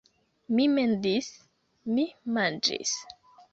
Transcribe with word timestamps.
Mi 0.59 0.63
mendis... 0.77 1.29
mi 1.99 2.09
manĝis 2.39 2.97